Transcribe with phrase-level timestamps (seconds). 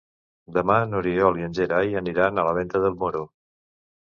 [0.55, 3.25] Demà n'Oriol i en Gerai aniran a Venta del Moro.